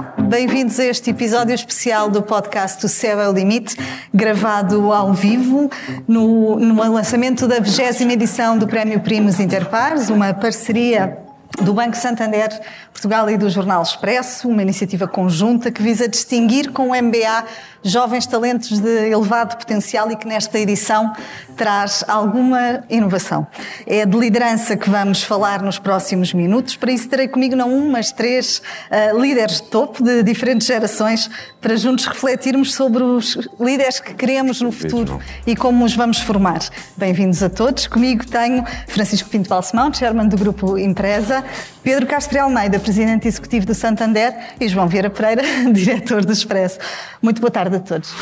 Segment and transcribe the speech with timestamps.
[0.00, 3.76] Bem-vindos a este episódio especial do podcast O Céu é o Limite,
[4.14, 5.68] gravado ao vivo
[6.06, 11.27] no, no lançamento da 20 edição do Prémio Primos Interpares, uma parceria
[11.62, 12.48] do Banco Santander
[12.92, 17.44] Portugal e do Jornal Expresso, uma iniciativa conjunta que visa distinguir com o MBA
[17.82, 21.12] jovens talentos de elevado potencial e que nesta edição
[21.56, 23.46] traz alguma inovação.
[23.86, 26.76] É de liderança que vamos falar nos próximos minutos.
[26.76, 31.30] Para isso terei comigo não um, mas três uh, líderes de topo de diferentes gerações
[31.60, 36.60] para juntos refletirmos sobre os líderes que queremos no futuro e como os vamos formar.
[36.96, 37.86] Bem-vindos a todos.
[37.86, 41.37] Comigo tenho Francisco Pinto Balsemão, chairman do Grupo Empresa,
[41.82, 45.42] Pedro Castro Almeida, presidente executivo do Santander e João Vieira Pereira,
[45.72, 46.78] diretor do Expresso.
[47.22, 48.12] Muito boa tarde a todos.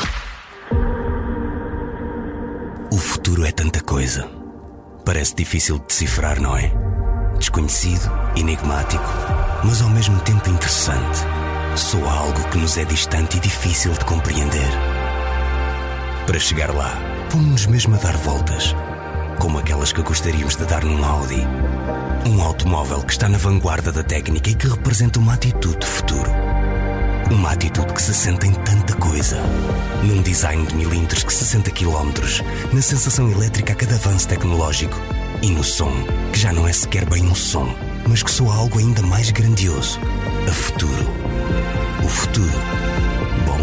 [2.91, 4.27] O futuro é tanta coisa.
[5.05, 6.71] Parece difícil de decifrar, não é?
[7.37, 9.05] Desconhecido, enigmático,
[9.63, 11.19] mas ao mesmo tempo interessante.
[11.75, 14.71] Soa algo que nos é distante e difícil de compreender.
[16.25, 16.97] Para chegar lá,
[17.31, 18.75] pomos-nos mesmo a dar voltas,
[19.39, 21.45] como aquelas que gostaríamos de dar num Audi.
[22.25, 26.29] Um automóvel que está na vanguarda da técnica e que representa uma atitude de futuro.
[27.31, 29.41] Uma atitude que se sente em tanta coisa.
[30.03, 32.11] Num design de milímetros que 60 km,
[32.73, 34.97] na sensação elétrica a cada avanço tecnológico
[35.41, 35.91] e no som,
[36.31, 37.73] que já não é sequer bem um som,
[38.07, 39.99] mas que soa algo ainda mais grandioso.
[40.47, 41.11] A futuro.
[42.03, 42.59] O futuro.
[43.45, 43.59] Bom,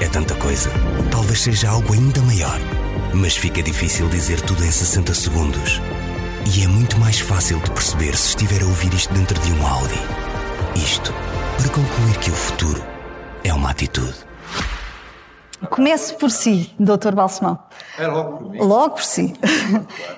[0.00, 0.70] é tanta coisa.
[1.10, 2.77] Talvez seja algo ainda maior.
[3.20, 5.80] Mas fica difícil dizer tudo em 60 segundos.
[6.56, 9.66] E é muito mais fácil de perceber se estiver a ouvir isto dentro de um
[9.66, 9.98] Audi.
[10.76, 11.12] Isto
[11.56, 12.80] para concluir que o futuro
[13.42, 14.14] é uma atitude.
[15.68, 17.12] Comece por si, Dr.
[17.12, 17.58] Balsemão.
[17.98, 18.58] É logo por mim.
[18.60, 19.34] Logo por si.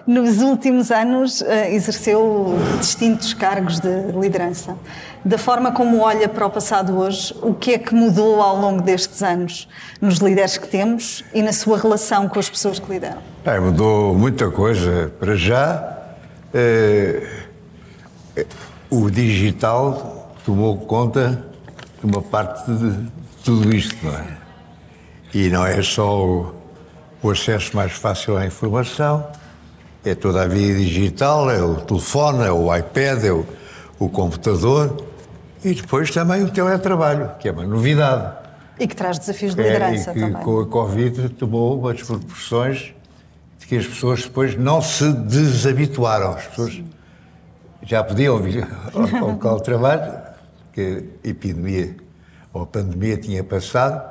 [0.07, 4.77] Nos últimos anos eh, exerceu distintos cargos de liderança.
[5.25, 8.81] Da forma como olha para o passado hoje, o que é que mudou ao longo
[8.81, 9.69] destes anos
[10.01, 13.19] nos líderes que temos e na sua relação com as pessoas que lideram?
[13.61, 15.13] Mudou muita coisa.
[15.21, 15.99] Para já,
[16.55, 17.27] eh,
[18.89, 21.45] o digital tomou conta
[22.03, 23.13] de uma parte de
[23.45, 24.39] tudo isto, não é?
[25.35, 26.55] E não é só o,
[27.23, 29.27] o acesso mais fácil à informação,
[30.03, 33.45] é toda a via digital, é o telefone, é o iPad, é o,
[33.99, 35.10] o computador
[35.65, 38.37] e depois também o teletrabalho, que é uma novidade.
[38.79, 40.43] E que traz desafios de liderança é, e que também.
[40.43, 42.95] com a Covid tomou umas proporções
[43.59, 46.33] de que as pessoas depois não se desabituaram.
[46.33, 46.83] As pessoas
[47.83, 50.13] já podiam vir ao, ao local de trabalho,
[50.73, 51.95] que a epidemia
[52.53, 54.03] ou a pandemia tinha passado,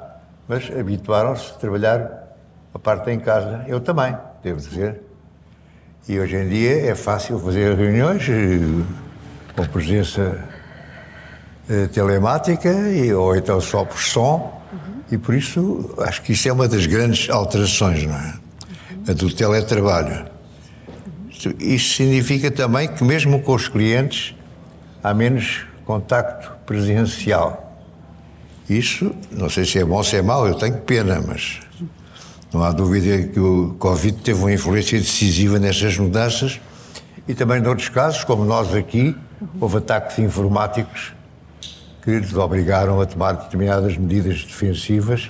[0.48, 2.36] mas habituaram-se a trabalhar
[2.74, 3.66] a parte em casa.
[3.68, 5.02] Eu também, devo dizer.
[6.08, 8.60] E hoje em dia é fácil fazer reuniões eh,
[9.56, 10.49] com presença
[11.94, 14.60] telemática e, ou então só por som.
[15.12, 18.34] E por isso acho que isso é uma das grandes alterações, não é?
[19.10, 20.26] A do teletrabalho.
[21.60, 24.36] Isso- significa também que mesmo com os clientes
[25.04, 27.66] há menos contacto presencial.
[28.70, 31.60] Isso, não sei se é bom ou se é mau, eu tenho pena, mas
[32.54, 36.60] não há dúvida que o Covid teve uma influência decisiva nestas mudanças
[37.28, 39.16] e também noutros casos, como nós aqui,
[39.60, 41.14] houve ataques informáticos
[42.02, 45.30] que nos obrigaram a tomar determinadas medidas defensivas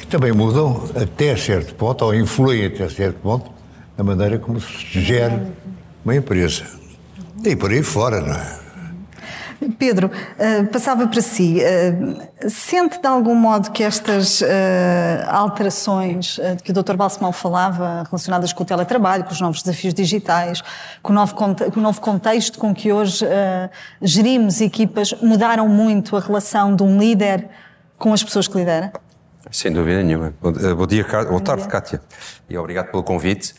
[0.00, 3.50] que também mudam até certo ponto, ou influem até certo ponto,
[3.98, 5.46] a maneira como se gera
[6.04, 6.64] uma empresa.
[7.44, 8.60] E por aí fora, não é?
[9.78, 11.60] Pedro, eh, passava para si.
[11.60, 11.92] eh,
[12.48, 16.96] sente de algum modo que estas eh, alterações de que o Dr.
[16.96, 20.62] Balsemão falava, relacionadas com o teletrabalho, com os novos desafios digitais,
[21.02, 23.26] com o novo, conte- com o novo contexto com que hoje
[24.00, 27.48] gerimos equipas, mudaram muito a relação de um líder
[27.98, 28.92] com as pessoas que lidera?
[29.50, 30.32] Sem dúvida nenhuma.
[30.40, 32.00] Bom, dia, Cá- boa tarde, Kátia.
[32.48, 33.54] E obrigado pelo convite.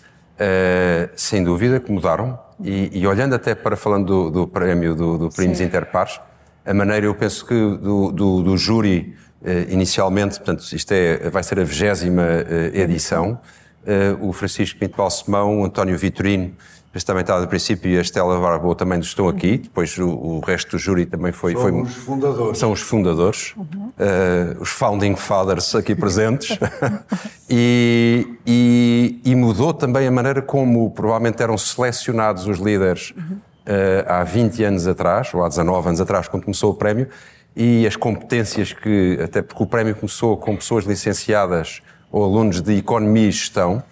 [1.15, 2.39] Sem dúvida que mudaram.
[2.63, 5.65] E, e olhando até para, falando do, do prémio do, do Primos Sim.
[5.65, 6.19] Interpares,
[6.65, 11.41] a maneira, eu penso que do, do, do júri, eh, inicialmente, portanto, isto é, vai
[11.41, 13.39] ser a vigésima eh, edição,
[13.85, 16.53] eh, o Francisco Pinto Balsemão, o António Vitorino,
[16.93, 20.39] este também está do princípio, e a Estela Barboa também estão aqui, depois o, o
[20.41, 21.53] resto do júri também foi...
[21.53, 22.57] foi Somos fundadores.
[22.57, 23.55] são os fundadores,
[23.97, 26.57] eh, os founding fathers aqui presentes,
[27.49, 33.13] e, e- e mudou também a maneira como provavelmente eram selecionados os líderes
[33.65, 37.07] eh, há 20 anos atrás, ou há 19 anos atrás, quando começou o prémio,
[37.55, 42.77] e as competências que, até porque o prémio começou com pessoas licenciadas ou alunos de
[42.77, 43.83] economia e gestão,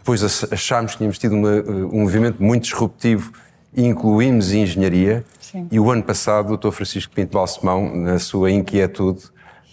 [0.00, 3.32] depois ach- achámos que tínhamos tido uma, uh, um movimento muito disruptivo
[3.76, 5.68] incluímos engenharia Sim.
[5.70, 6.72] e o ano passado o Dr.
[6.72, 9.22] Francisco Pinto Balsemão, na sua inquietude,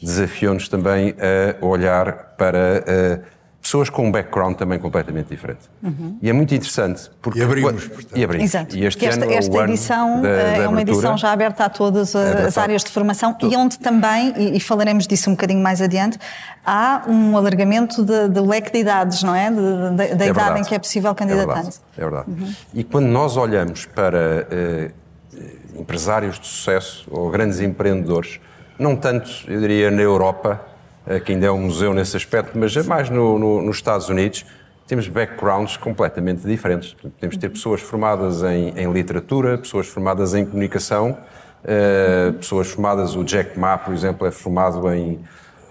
[0.02, 2.84] desafiou-nos também a olhar para
[3.24, 3.37] uh,
[3.68, 5.60] pessoas com um background também completamente diferente.
[5.84, 6.18] Uhum.
[6.22, 7.12] E é muito interessante.
[7.22, 8.18] Porque, e abrimos, portanto.
[8.18, 8.46] E abrimos.
[8.46, 8.78] Exato.
[8.78, 12.16] E este esta, ano, esta edição da, eh, é uma edição já aberta a todas
[12.16, 13.54] as áreas de formação Tudo.
[13.54, 16.18] e onde também, e, e, falaremos disso um bocadinho mais adiante,
[16.66, 19.52] há um alargamento do leque de idades, não é?
[19.52, 20.60] Da é idade verdade.
[20.62, 21.52] em que é possível candidatar.
[21.52, 21.76] É verdade.
[21.98, 22.30] É verdade.
[22.30, 22.54] Uhum.
[22.74, 28.40] E quando nós olhamos para uh, empresários de sucesso ou grandes empreendedores,
[28.80, 30.77] não tanto, eu diria, na Europa, eh,
[31.24, 34.46] que ainda é um museu nesse aspecto, mas é mais no, no, nos Estados Unidos,
[34.88, 36.96] temos backgrounds completamente diferentes.
[37.20, 41.18] Temos de ter pessoas formadas em, em literatura, pessoas formadas em comunicação,
[41.64, 45.20] uh, pessoas formadas, o Jack Ma, por exemplo, é formado em,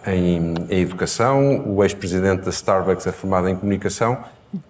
[0.07, 4.19] em, em educação, o ex-presidente da Starbucks é formado em comunicação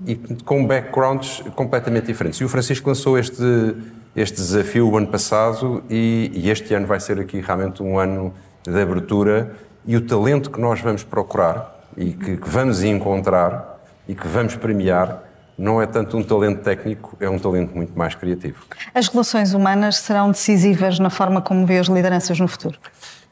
[0.07, 0.15] e
[0.45, 2.41] com backgrounds completamente diferentes.
[2.41, 3.77] E o Francisco lançou este,
[4.15, 8.33] este desafio o ano passado e, e este ano vai ser aqui realmente um ano
[8.65, 9.55] de abertura
[9.87, 13.79] e o talento que nós vamos procurar e que, que vamos encontrar
[14.09, 15.23] e que vamos premiar
[15.59, 18.65] não é tanto um talento técnico, é um talento muito mais criativo.
[18.95, 22.79] As relações humanas serão decisivas na forma como vê as lideranças no futuro?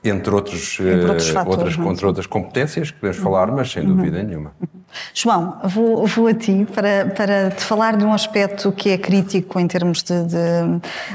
[0.05, 3.85] Entre, outros, entre outros eh, fatores, outras, entre outras competências que podemos falar, mas sem
[3.85, 4.25] dúvida uhum.
[4.25, 4.53] nenhuma.
[5.13, 9.59] João, vou, vou, a ti para, para te falar de um aspecto que é crítico
[9.59, 10.39] em termos de, de,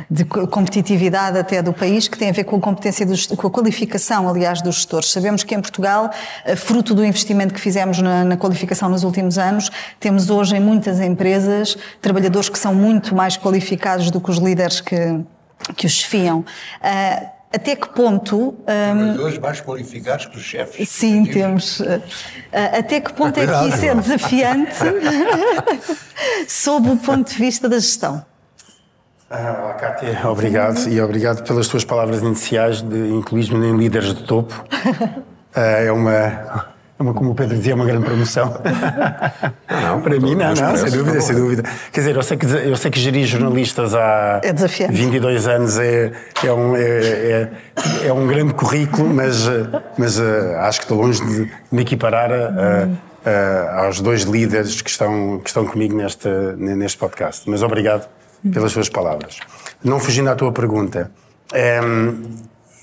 [0.09, 3.49] de, competitividade até do país, que tem a ver com a competência, dos, com a
[3.51, 5.11] qualificação, aliás, dos gestores.
[5.11, 6.09] Sabemos que em Portugal,
[6.45, 9.69] eh, fruto do investimento que fizemos na, na qualificação nos últimos anos,
[9.99, 14.81] temos hoje em muitas empresas trabalhadores que são muito mais qualificados do que os líderes
[14.81, 15.23] que,
[15.75, 16.39] que os chefiam.
[16.39, 18.55] Uh, até que ponto.
[18.65, 20.89] Trabalhadores um, mais qualificados que os chefes.
[20.89, 21.79] Sim, temos.
[21.79, 22.01] Uh,
[22.77, 24.75] até que ponto é que isso é desafiante
[26.47, 28.23] sob o ponto de vista da gestão?
[29.31, 34.65] Ah, Cátia, obrigado e obrigado pelas tuas palavras iniciais de incluir-me em líderes de topo.
[34.73, 35.23] Uh,
[35.59, 38.53] é uma uma, como o Pedro dizia, é uma grande promoção.
[39.69, 41.63] Não, Para mim, não, não, sem dúvida, sem dúvida.
[41.91, 46.11] Quer dizer, eu sei que, eu sei que gerir jornalistas há é 22 anos é,
[46.43, 49.47] é, um, é, é, é, um grande currículo, mas,
[49.97, 54.89] mas uh, acho que estou longe de me equiparar uh, uh, aos dois líderes que
[54.89, 57.49] estão, que estão comigo neste, neste podcast.
[57.49, 58.07] Mas obrigado
[58.51, 59.39] pelas suas palavras.
[59.83, 61.09] Não fugindo à tua pergunta.
[61.53, 62.23] Um, ehm,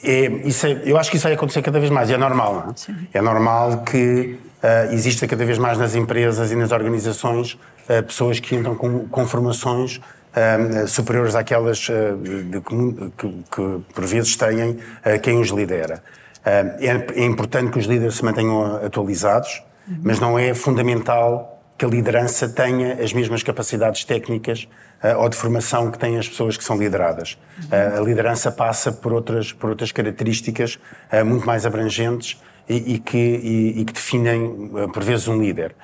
[0.07, 2.75] é, isso é, eu acho que isso vai acontecer cada vez mais, e é normal,
[3.13, 3.19] é?
[3.19, 8.39] É normal que uh, exista cada vez mais nas empresas e nas organizações uh, pessoas
[8.39, 14.79] que entram com, com formações uh, superiores àquelas de, que, que, por vezes têm
[15.23, 16.03] quem os lidera.
[16.45, 16.77] É,
[17.17, 19.99] é, importante que os líderes se mantenham atualizados, uhum.
[20.05, 24.69] mas não é fundamental que a liderança tenha as mesmas capacidades técnicas
[25.03, 27.39] uh, ou de formação que têm as pessoas que são lideradas.
[27.71, 30.79] Uh, a liderança passa por outras, por outras características
[31.13, 35.75] uh, muito mais abrangentes e, e que, e, e, que definem, por vezes, um líder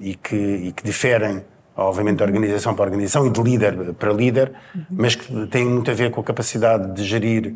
[0.00, 1.42] e, que, e que diferem
[1.74, 4.52] obviamente de organização para organização e de líder para líder,
[4.90, 7.54] mas que têm muito a ver com a capacidade de gerir,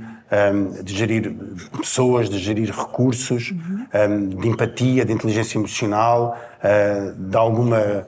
[0.84, 1.34] de gerir
[1.78, 3.54] pessoas, de gerir recursos,
[4.38, 6.38] de empatia, de inteligência emocional,
[7.16, 8.06] de alguma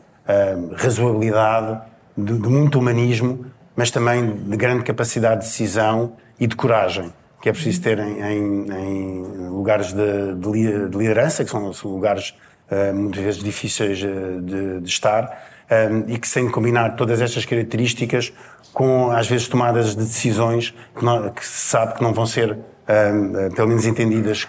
[0.76, 1.80] razoabilidade,
[2.16, 7.48] de, de, muito humanismo, mas também de grande capacidade de decisão e de coragem, que
[7.48, 12.34] é preciso ter em, em, em lugares de, de, liderança, que são, são lugares
[12.70, 18.32] uh, muitas vezes difíceis de, de estar, um, e que sem combinar todas estas características
[18.72, 22.52] com, às vezes, tomadas de decisões que, não, que se sabe que não vão ser,
[22.52, 24.48] um, pelo menos, entendidas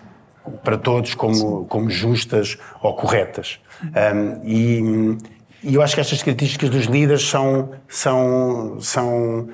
[0.63, 3.59] para todos como, como justas ou corretas.
[3.83, 5.17] Um, e,
[5.63, 9.47] e, eu acho que estas características dos líderes são, são, são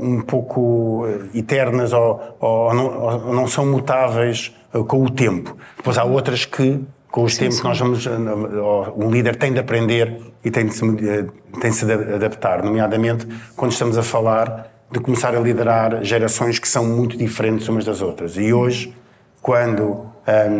[0.00, 4.54] um, pouco eternas ou, ou, não, ou, não, são mutáveis
[4.88, 5.56] com o tempo.
[5.76, 8.04] Depois há outras que com os tempos nós vamos,
[8.96, 11.24] um líder tem de aprender e tem de, se, eh,
[11.60, 13.24] tem de se adaptar, nomeadamente
[13.54, 18.02] quando estamos a falar de começar a liderar gerações que são muito diferentes umas das
[18.02, 18.36] outras.
[18.36, 18.92] E hoje,
[19.40, 20.06] quando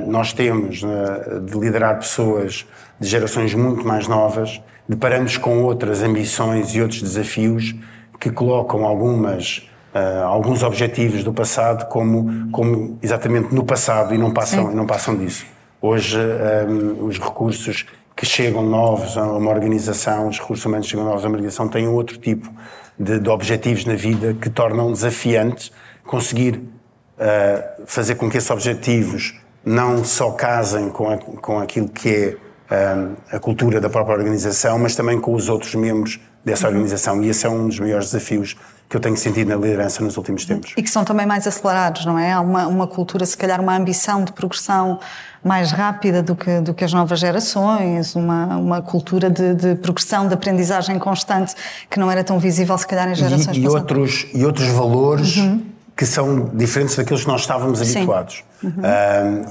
[0.06, 2.66] nós temos uh, de liderar pessoas
[3.00, 7.74] de gerações muito mais novas, deparamos com outras ambições e outros desafios
[8.20, 14.32] que colocam algumas Uh, alguns objetivos do passado como, como exatamente no passado e não
[14.32, 15.46] passam, e não passam disso.
[15.80, 21.04] Hoje, um, os recursos que chegam novos a uma organização, os recursos humanos que chegam
[21.04, 22.50] novos a uma organização, têm outro tipo
[22.98, 25.70] de, de objetivos na vida que tornam desafiante
[26.04, 32.36] conseguir uh, fazer com que esses objetivos não só casem com, a, com aquilo que
[32.70, 37.22] é um, a cultura da própria organização, mas também com os outros membros dessa organização.
[37.22, 38.56] E esse é um dos maiores desafios
[38.88, 40.74] que eu tenho sentido na liderança nos últimos tempos.
[40.76, 42.32] E que são também mais acelerados, não é?
[42.32, 45.00] Há uma, uma cultura, se calhar, uma ambição de progressão
[45.42, 50.28] mais rápida do que, do que as novas gerações, uma, uma cultura de, de progressão,
[50.28, 51.54] de aprendizagem constante
[51.90, 53.82] que não era tão visível, se calhar, em gerações e, e passadas.
[53.82, 55.73] outros E outros valores Uhum.
[55.96, 57.98] Que são diferentes daqueles que nós estávamos Sim.
[57.98, 58.42] habituados.
[58.64, 58.70] Um,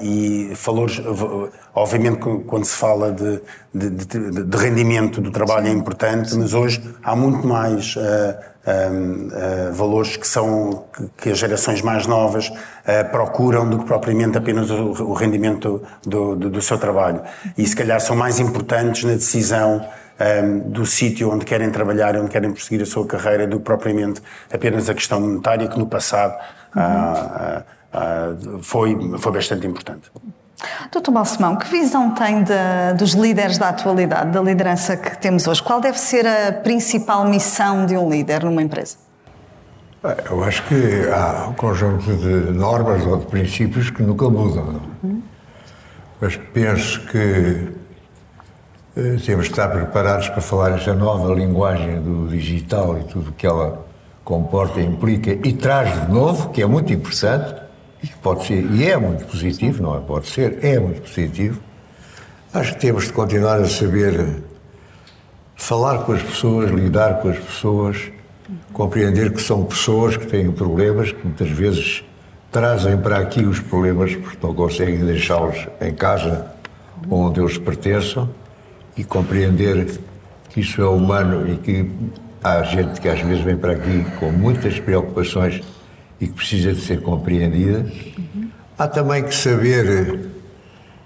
[0.01, 0.99] e valores,
[1.73, 3.39] obviamente, quando se fala de,
[3.73, 9.71] de- de- de rendimento do trabalho é importante, mas hoje há muito mais um, ah,
[9.71, 12.51] valores que são que, que as gerações mais novas
[12.85, 17.21] ah, procuram do que propriamente apenas o, o rendimento do, do- do seu trabalho.
[17.57, 19.85] E se calhar são mais importantes na decisão
[20.19, 24.21] um, do sítio onde querem trabalhar, onde querem prosseguir a sua carreira, do que propriamente
[24.53, 26.35] apenas a questão monetária, que no passado
[26.75, 30.11] ah, ah, ah, foi, foi bastante importante.
[30.91, 35.61] Doutor Balsemão, que visão tem de- dos líderes da atualidade, da liderança que temos hoje?
[35.61, 38.95] Qual deve ser a principal missão de um líder numa empresa?
[40.29, 44.81] Eu acho que há um conjunto de normas ou de princípios que nunca mudam.
[45.01, 45.21] não?
[46.21, 47.69] Mas penso que
[48.93, 53.47] temos de estar preparados para falar esta nova linguagem do digital e tudo o que
[53.47, 53.83] ela
[54.23, 57.55] comporta, implica e traz de novo, que é muito importante
[58.03, 59.99] e que pode ser, e é muito positivo, não é?
[59.99, 61.59] Pode ser, é muito positivo.
[62.53, 64.43] Acho que temos de continuar a saber
[65.55, 68.11] falar com as pessoas, lidar com as pessoas,
[68.71, 72.03] compreender que são pessoas que têm problemas, que muitas vezes
[72.51, 76.53] trazem para aqui os problemas porque não conseguem deixá-los em casa
[77.09, 78.29] onde eles pertençam
[78.95, 79.99] e compreender
[80.49, 81.91] que isso é humano e que
[82.43, 85.61] há gente que às vezes vem para aqui com muitas preocupações
[86.19, 87.85] e que precisa de ser compreendida.
[88.77, 90.29] Há também que saber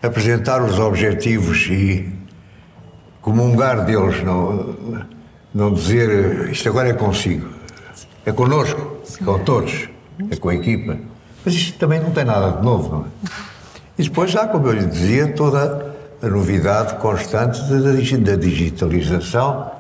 [0.02, 2.12] apresentar os objetivos e
[3.22, 4.76] comungar deles, não,
[5.54, 7.50] não dizer isto agora é consigo,
[8.26, 9.90] é connosco, é com todos,
[10.30, 10.98] é com a equipa.
[11.46, 13.08] Mas isto também não tem nada de novo, não é?
[13.98, 15.87] E depois há, como eu lhe dizia, toda
[16.30, 19.72] novidade constante da digi- da digitalização,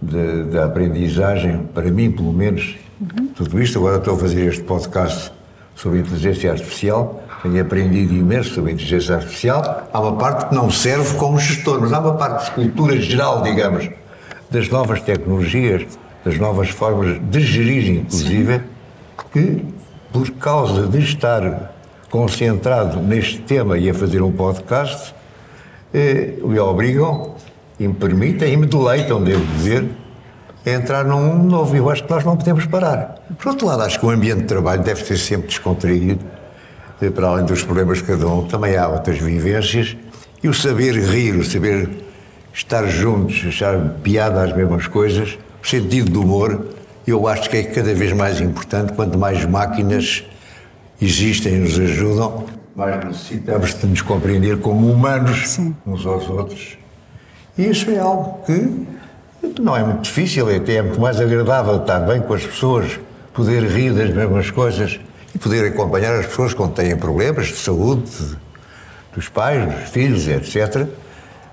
[0.00, 2.76] de- da aprendizagem, para mim, pelo menos,
[3.34, 3.78] tudo isto.
[3.78, 5.32] Agora estou a fazer este podcast
[5.74, 9.88] sobre inteligência artificial, tenho aprendido imenso sobre inteligência artificial.
[9.92, 13.42] Há uma parte que não serve como gestor, mas há uma parte de cultura geral,
[13.42, 13.88] digamos,
[14.50, 15.86] das novas tecnologias,
[16.24, 18.60] das novas formas de gerir, inclusive,
[19.32, 19.64] que,
[20.12, 21.72] por causa de estar
[22.10, 25.14] concentrado neste tema e a fazer um podcast,
[25.92, 27.34] me obrigam
[27.78, 29.88] e me permitem e me deleitam, devo dizer,
[30.64, 31.74] a entrar num mundo novo.
[31.74, 33.16] Eu acho que nós não podemos parar.
[33.38, 36.24] Por outro lado, acho que o ambiente de trabalho deve ser sempre descontraído,
[37.00, 39.96] eh, para além dos problemas de cada um, também há outras vivências.
[40.42, 41.88] E o saber rir, o saber
[42.52, 46.66] estar juntos, achar piada às mesmas coisas, o sentido do humor,
[47.06, 48.92] eu acho que é cada vez mais importante.
[48.92, 50.24] Quanto mais máquinas
[51.00, 52.44] existem e nos ajudam,
[52.80, 56.78] mais necessitamos de nos compreender como humanos uns aos outros.
[57.58, 58.86] E isso é algo que
[59.60, 62.98] não é muito difícil, é até é muito mais agradável estar bem com as pessoas,
[63.34, 64.98] poder rir das mesmas coisas
[65.34, 68.36] e poder acompanhar as pessoas quando têm problemas de saúde, de-
[69.14, 70.86] dos pais, dos filhos, etc.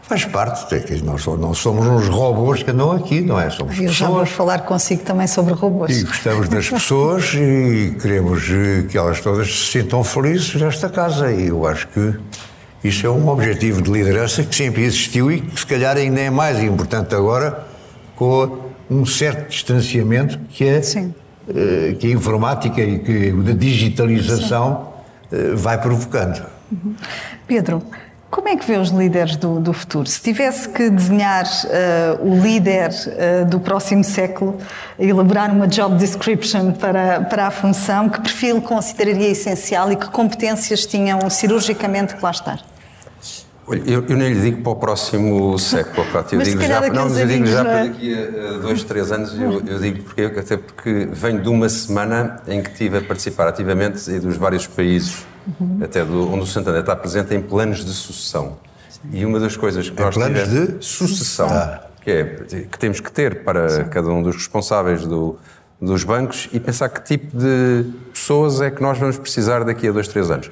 [0.07, 3.49] Faz parte, é que nós não somos uns robôs que andam aqui, não é?
[3.49, 5.97] Somos Eu já vou pessoas falar consigo também sobre robôs.
[5.99, 11.29] e gostamos das pessoas e queremos eh, que elas todas se sintam felizes nesta casa.
[11.29, 12.15] E eu acho que
[12.85, 16.29] isso é um objetivo de liderança que sempre existiu e que se calhar ainda é
[16.29, 17.67] mais importante agora
[18.15, 18.59] com
[18.89, 21.13] um certo distanciamento que é Sim.
[21.49, 24.93] eh, que a informática e que a digitalização
[25.33, 26.45] eh, vai provocando.
[27.45, 27.83] Pedro,
[28.29, 30.07] como é que vê os líderes do, do futuro?
[30.07, 34.57] Se tivesse que desenhar eh, o líder eh, do próximo século,
[34.99, 40.85] elaborar uma job description para, para a função, que perfil consideraria essencial e que competências
[40.85, 42.59] tinham cirurgicamente que lá estar?
[43.69, 47.03] Olha, eu, eu nem lhe digo para o próximo século, eu Mas digo já, não,
[47.09, 47.87] mas eu digo já para não é?
[47.89, 51.67] daqui a, a dois, três anos, eu, eu digo porque, até porque venho de uma
[51.67, 55.25] semana em que estive a participar ativamente e dos vários países,
[55.61, 55.79] Uhum.
[55.81, 58.57] até do, onde o Santander está presente, em planos de sucessão.
[59.13, 60.85] E uma das coisas que nós planos tivemos- de?
[60.85, 61.83] sucessão, Ah.
[62.01, 62.23] que é
[62.69, 65.37] que temos que ter para cada um dos responsáveis do-
[65.81, 69.91] dos bancos e pensar que tipo de pessoas é que nós vamos precisar daqui a
[69.93, 70.51] dois, três anos.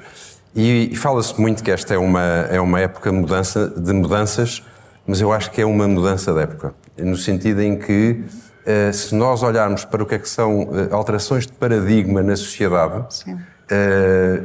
[0.56, 4.64] E, e fala-se muito que esta é uma, é uma época mudança, de mudanças,
[5.06, 6.74] mas eu acho que é uma mudança de época.
[6.96, 8.24] No sentido em que,
[8.64, 12.34] eh, se nós olharmos para o que é que são eh, alterações de paradigma na
[12.34, 13.04] sociedade,
[13.70, 14.40] eh,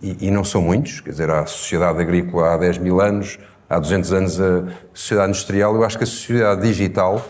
[0.00, 3.36] e, e não são muitos, quer dizer, há a sociedade agrícola há 10 mil anos,
[3.68, 4.62] há 200 anos a
[4.94, 7.26] sociedade industrial, eu acho que a sociedade digital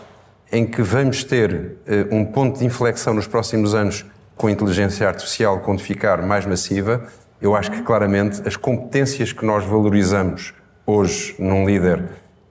[0.51, 5.07] em que vamos ter uh, um ponto de inflexão nos próximos anos com a inteligência
[5.07, 7.03] artificial quando ficar mais massiva,
[7.41, 10.53] eu acho que claramente as competências que nós valorizamos
[10.85, 12.03] hoje num líder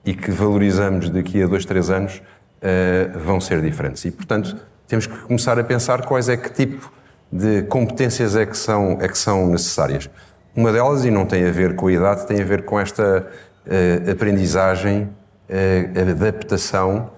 [0.05, 2.21] e que valorizamos daqui a dois, três anos
[2.61, 4.05] uh, vão ser diferentes.
[4.05, 4.55] E, portanto,
[4.87, 6.91] temos que começar a pensar quais é que tipo
[7.31, 10.09] de competências é que são, é que são necessárias.
[10.55, 13.27] Uma delas, e não tem a ver com a idade, tem a ver com esta
[13.65, 17.11] uh, aprendizagem, uh, adaptação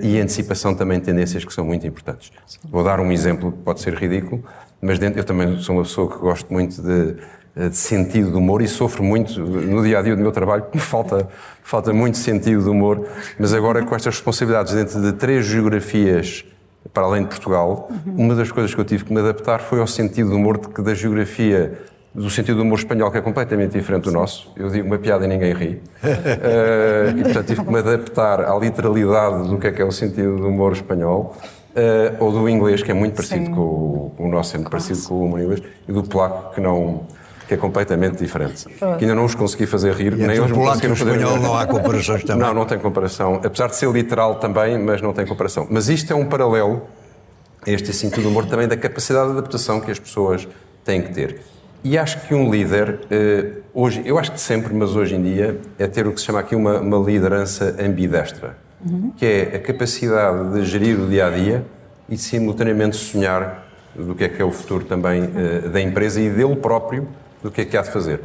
[0.00, 2.32] e antecipação também de tendências que são muito importantes.
[2.64, 4.42] Vou dar um exemplo que pode ser ridículo,
[4.80, 7.16] mas dentro, eu também sou uma pessoa que gosto muito de,
[7.68, 11.28] de sentido de humor e sofro muito no dia a dia do meu trabalho, falta,
[11.62, 13.06] falta muito sentido de humor,
[13.38, 16.44] mas agora com estas responsabilidades dentro de três geografias
[16.92, 19.86] para além de Portugal, uma das coisas que eu tive que me adaptar foi ao
[19.86, 21.78] sentido de humor de da geografia
[22.14, 24.50] do sentido do humor espanhol, que é completamente diferente do nosso.
[24.56, 25.82] Eu digo uma piada e ninguém ri.
[26.02, 29.92] uh, e, portanto, tive que me adaptar à literalidade do que é que é o
[29.92, 31.36] sentido do humor espanhol.
[31.78, 35.00] Uh, ou do inglês, que é muito parecido com o, o, nosso, é muito parecido
[35.02, 37.06] com o humor inglês, e do polaco, que não
[37.46, 38.66] que é completamente diferente.
[38.68, 41.42] Que ainda não os consegui fazer rir, e nem hoje me conseguiram fazer espanhol rir.
[41.42, 42.46] não há comparações também.
[42.46, 43.40] Não, não tem comparação.
[43.42, 45.66] Apesar de ser literal também, mas não tem comparação.
[45.70, 46.82] Mas isto é um paralelo,
[47.66, 50.46] este sentido do humor, também da capacidade de adaptação que as pessoas
[50.84, 51.40] têm que ter.
[51.82, 55.58] E acho que um líder, eh, hoje, eu acho que sempre, mas hoje em dia,
[55.78, 59.12] é ter o que se chama aqui uma, uma liderança ambidestra, uhum.
[59.16, 61.64] que é a capacidade de gerir o dia a dia
[62.08, 66.30] e simultaneamente sonhar do que é que é o futuro também uh, da empresa e
[66.30, 67.08] dele próprio,
[67.42, 68.20] do que é que há de fazer.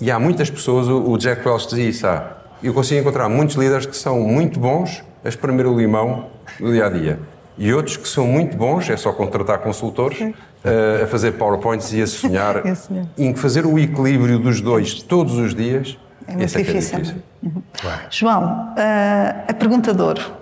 [0.00, 3.86] E há muitas pessoas, o, Jack Welch dizia isso, ah, eu consigo encontrar muitos líderes
[3.86, 6.26] que são muito bons a espremer o limão
[6.58, 7.18] do dia a dia.
[7.56, 12.02] E outros que são muito bons, é só contratar consultores, uh, a fazer PowerPoints e
[12.02, 12.62] a sonhar,
[13.16, 15.96] em fazer o equilíbrio dos dois todos os dias.
[16.26, 16.98] É muito difícil.
[16.98, 17.22] É, é difícil.
[17.42, 17.62] Uhum.
[18.10, 20.36] João, uh, a pergunta de ouro.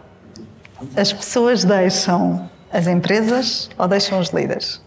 [0.96, 4.80] As pessoas deixam as empresas ou deixam os líderes?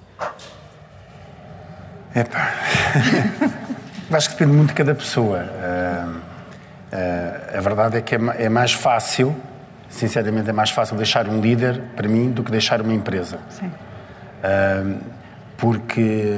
[2.15, 2.53] Epá.
[4.11, 5.39] Acho que depende muito de cada pessoa.
[5.39, 9.35] Uh, uh, a verdade é que é, é mais fácil,
[9.89, 13.39] sinceramente, é mais fácil deixar um líder, para mim, do que deixar uma empresa.
[13.49, 13.67] Sim.
[13.67, 14.99] Uh,
[15.57, 16.35] porque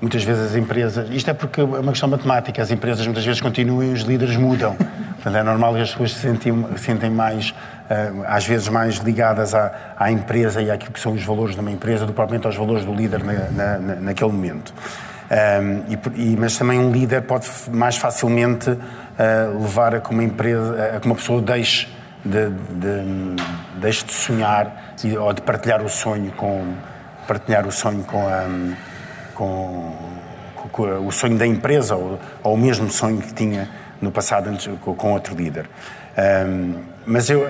[0.00, 1.08] muitas vezes as empresas.
[1.10, 2.62] Isto é porque é uma questão matemática.
[2.62, 4.76] As empresas muitas vezes continuam e os líderes mudam.
[5.14, 9.54] Portanto, é normal que as pessoas se sentem, sentem mais, uh, às vezes, mais ligadas
[9.54, 12.46] à, à, empresa e àquilo que são os valores de uma empresa do que propriamente
[12.46, 14.72] aos valores do líder na, na, naquele momento.
[15.30, 15.82] Um,
[16.16, 18.78] e, e, mas também um líder pode mais facilmente uh,
[19.60, 21.88] levar a que uma empresa, a que uma pessoa deixe
[22.24, 23.36] de, de,
[23.78, 26.74] deixe de sonhar ou de partilhar o sonho com
[27.26, 28.46] partilhar o sonho com a
[29.38, 29.94] com,
[30.72, 33.70] com, o sonho da empresa ou, ou, o mesmo sonho que tinha
[34.02, 35.70] no passado antes, com, outro líder.
[36.18, 36.74] Um,
[37.06, 37.48] mas eu,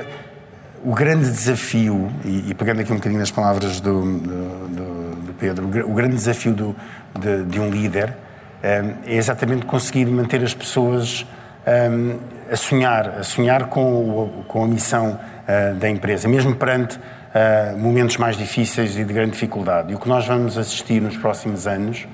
[0.84, 5.34] o grande desafio, e, e, pegando aqui um bocadinho nas palavras do, do, do, do
[5.34, 6.76] Pedro, o, o, grande desafio do,
[7.18, 8.14] de, de um líder
[8.62, 11.26] um, é exatamente conseguir manter as pessoas
[11.66, 12.18] um,
[12.52, 18.16] a sonhar, a sonhar com, com a missão uh, da empresa, mesmo perante uh, momentos
[18.16, 19.92] mais difíceis e de grande dificuldade.
[19.92, 22.06] E o que nós vamos assistir nos próximos anos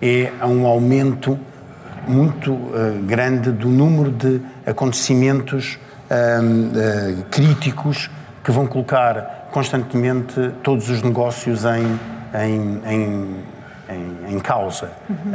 [0.00, 1.38] é a um aumento
[2.06, 5.78] muito uh, grande do número de acontecimentos
[6.10, 8.10] uh, críticos
[8.42, 11.98] que vão colocar constantemente todos os negócios em,
[12.34, 13.36] em, em,
[13.88, 14.90] em, em causa.
[15.08, 15.32] Uhum.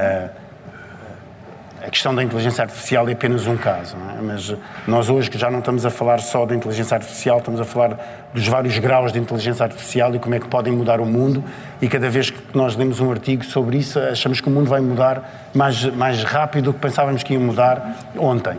[1.81, 4.21] A questão da inteligência artificial é apenas um caso, é?
[4.21, 4.53] mas
[4.85, 8.29] nós hoje que já não estamos a falar só da inteligência artificial, estamos a falar
[8.33, 11.41] dos vários graus de inteligência artificial e como é que podem mudar o mundo
[11.81, 14.81] e cada vez que nós lemos um artigo sobre isso achamos que o mundo vai
[14.81, 18.57] mudar mais, mais rápido do que pensávamos que ia mudar ontem.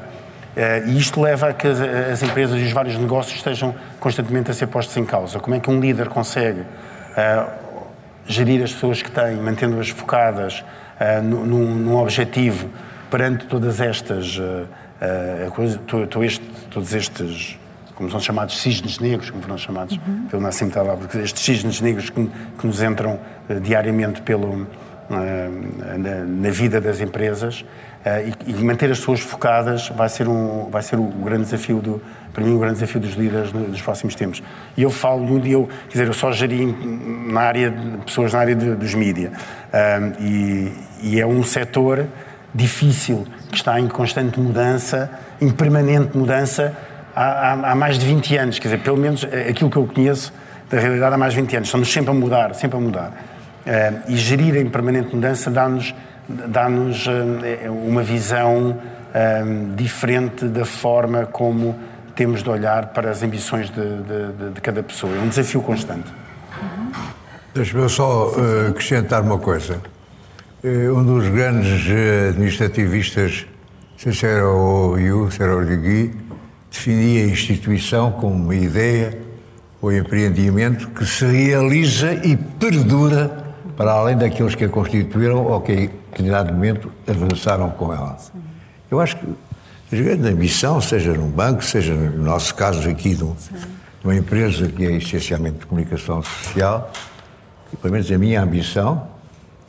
[0.57, 4.55] Eh, e isto leva a que as empresas e os vários negócios estejam constantemente a
[4.55, 5.39] ser postos em causa.
[5.39, 7.51] Como é que um líder consegue uh,
[8.27, 10.65] gerir as pessoas que tem, mantendo-as focadas
[10.99, 12.69] uh, num, num objetivo
[13.11, 14.67] perante todas estas uh,
[15.03, 17.59] uh, to, este, todos estes
[17.95, 20.27] como são chamados cisnes negros, como foram chamados uhum.
[20.31, 23.19] pelo Nassim Taleb, estes cisnes negros que, que nos entram
[23.49, 24.67] uh, diariamente pelo,
[25.11, 27.65] na, na, vida das empresas
[28.47, 32.01] e, e, manter as pessoas focadas vai ser, um, vai ser o grande desafio do,
[32.33, 34.41] para mim o grande desafio dos líderes nos próximos tempos.
[34.77, 36.65] E eu falo muito, eu, quer dizer, eu só geri
[37.31, 37.75] na área,
[38.07, 39.33] pessoas na área de, dos mídias
[40.21, 42.07] e, e é um setor
[42.55, 45.11] difícil, que está em constante mudança,
[45.41, 46.77] em permanente mudança,
[47.15, 48.59] há, há, há, mais de 20 anos.
[48.59, 50.33] Quer dizer, pelo menos é aquilo que eu conheço
[50.69, 51.69] da realidade há mais de 20 anos.
[51.69, 53.09] Estamos sempre a mudar, sempre a mudar.
[53.09, 55.95] Uh, e gerir em permanente mudança dá-nos
[56.29, 58.79] dá uh, uma visão
[59.75, 61.77] diferente da forma como
[62.15, 65.13] temos de olhar para as ambições de, de, de cada pessoa.
[65.17, 66.13] É um desafio constante.
[67.55, 69.81] Deixa-me só uh, acrescentar uma coisa.
[70.63, 73.47] Uh, um dos grandes uh, administrativistas,
[73.97, 76.15] se era o Yu, se era o Ligui,
[76.71, 79.19] definia a instituição como uma ideia
[79.81, 85.73] ou empreendimento que se realiza e perdura para além daqueles que a constituíram ou que,
[85.73, 88.19] em determinado momento, avançaram com ela.
[88.91, 89.27] Eu acho que
[89.93, 93.25] a grande ambição, seja num banco, seja no nosso caso aqui de
[94.05, 96.93] uma empresa que é essencialmente de comunicação social,
[97.73, 99.20] e pelo menos a minha ambição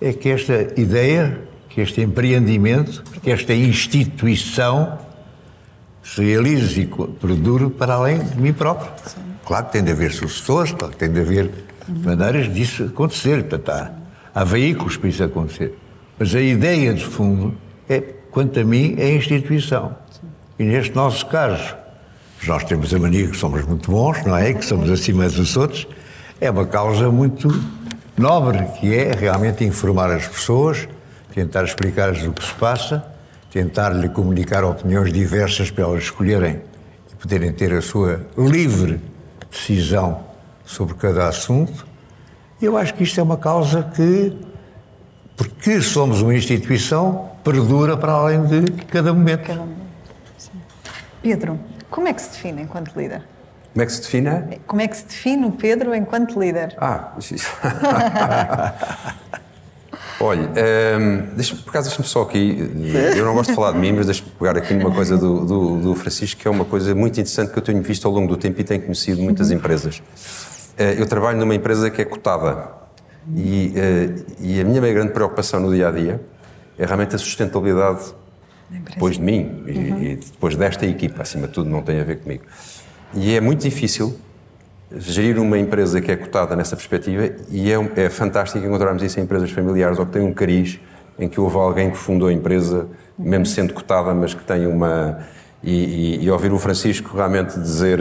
[0.02, 4.98] é que esta ideia, que este empreendimento, que esta instituição
[6.04, 6.88] se realize e
[7.20, 8.92] perdure para além de mim próprio.
[9.46, 11.52] Claro que tem de haver sucessores, claro que tem de haver
[11.88, 13.44] maneiras disso acontecer.
[13.44, 13.92] Portanto, há,
[14.34, 15.78] há veículos para isso acontecer.
[16.18, 17.56] Mas a ideia de fundo
[17.88, 19.96] é, quanto a mim, é a instituição.
[20.58, 21.76] E neste nosso caso,
[22.48, 24.54] nós temos a mania que somos muito bons, não é?
[24.54, 25.88] Que somos acima dos outros.
[26.40, 27.50] É uma causa muito
[28.17, 30.88] nobre, que é realmente informar as pessoas,
[31.34, 33.06] tentar explicar-lhes o que se passa,
[33.52, 36.62] tentar-lhe comunicar opiniões diversas para elas escolherem
[37.12, 39.00] e poderem ter a sua livre
[39.50, 40.24] decisão
[40.65, 41.86] sobre cada assunto.
[42.62, 44.38] Eu acho que isto é uma causa que,
[45.36, 49.47] porque somos uma instituição, perdura para além de cada momento.
[49.47, 49.82] Cada momento.
[51.21, 53.24] Pedro, como é que se define enquanto líder?
[53.73, 54.29] Como é que se define?
[54.67, 56.75] Como é que se define o Pedro enquanto líder?
[56.77, 57.13] Ah,
[60.19, 60.49] Olha,
[60.99, 62.71] um, deixa, por acaso deixa-me só aqui,
[63.15, 65.77] eu não gosto de falar de mim, mas deixa-me pegar aqui numa coisa do, do,
[65.77, 68.38] do, Francisco, que é uma coisa muito interessante que eu tenho visto ao longo do
[68.38, 69.55] tempo e tenho conhecido muitas uhum.
[69.55, 69.97] empresas.
[69.97, 72.69] Uh, eu trabalho numa empresa que é cotada
[73.36, 76.21] e, uh, e a minha grande preocupação no dia a dia
[76.77, 78.13] é realmente a sustentabilidade
[78.69, 80.03] depois de mim e, uhum.
[80.03, 82.43] e depois desta equipa, acima de tudo, não tem a ver comigo.
[83.13, 84.17] E é muito difícil
[84.95, 89.24] gerir uma empresa que é cotada nessa perspectiva e é, é fantástico encontrarmos isso em
[89.24, 90.80] empresas familiares ou que têm um cariz
[91.17, 95.19] em que houve alguém que fundou a empresa, mesmo sendo cotada, mas que tem uma.
[95.63, 98.00] E, e, e ouvir o Francisco realmente dizer,